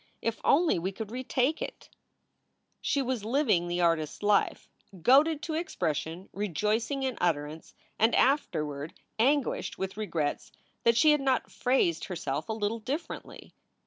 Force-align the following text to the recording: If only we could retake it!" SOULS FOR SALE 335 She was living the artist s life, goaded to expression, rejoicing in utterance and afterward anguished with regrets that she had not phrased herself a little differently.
If 0.19 0.41
only 0.43 0.79
we 0.79 0.91
could 0.91 1.11
retake 1.11 1.61
it!" 1.61 1.87
SOULS 2.81 2.81
FOR 2.81 2.85
SALE 2.85 3.03
335 3.03 3.03
She 3.03 3.03
was 3.03 3.31
living 3.63 3.67
the 3.67 3.81
artist 3.81 4.17
s 4.17 4.23
life, 4.23 4.69
goaded 5.03 5.43
to 5.43 5.53
expression, 5.53 6.27
rejoicing 6.33 7.03
in 7.03 7.19
utterance 7.21 7.75
and 7.99 8.15
afterward 8.15 8.95
anguished 9.19 9.77
with 9.77 9.97
regrets 9.97 10.51
that 10.85 10.97
she 10.97 11.11
had 11.11 11.21
not 11.21 11.51
phrased 11.51 12.05
herself 12.05 12.49
a 12.49 12.53
little 12.53 12.79
differently. 12.79 13.53